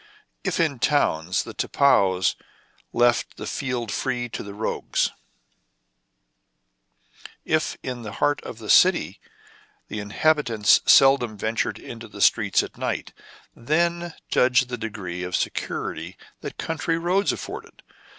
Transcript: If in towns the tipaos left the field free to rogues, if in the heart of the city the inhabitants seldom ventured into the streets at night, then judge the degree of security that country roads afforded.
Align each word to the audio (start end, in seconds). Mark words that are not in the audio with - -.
If 0.43 0.59
in 0.59 0.79
towns 0.79 1.43
the 1.43 1.53
tipaos 1.53 2.35
left 2.91 3.37
the 3.37 3.45
field 3.45 3.91
free 3.91 4.29
to 4.29 4.43
rogues, 4.51 5.11
if 7.45 7.77
in 7.83 8.01
the 8.01 8.13
heart 8.13 8.41
of 8.41 8.57
the 8.57 8.67
city 8.71 9.19
the 9.89 9.99
inhabitants 9.99 10.81
seldom 10.87 11.37
ventured 11.37 11.77
into 11.77 12.07
the 12.07 12.19
streets 12.21 12.63
at 12.63 12.79
night, 12.79 13.13
then 13.55 14.15
judge 14.27 14.61
the 14.65 14.75
degree 14.79 15.21
of 15.21 15.35
security 15.35 16.17
that 16.39 16.57
country 16.57 16.97
roads 16.97 17.31
afforded. 17.31 17.83